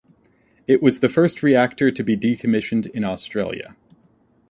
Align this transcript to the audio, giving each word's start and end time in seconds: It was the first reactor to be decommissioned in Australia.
It 0.65 0.81
was 0.81 0.99
the 0.99 1.09
first 1.09 1.43
reactor 1.43 1.91
to 1.91 2.03
be 2.03 2.17
decommissioned 2.17 2.87
in 2.89 3.03
Australia. 3.03 3.75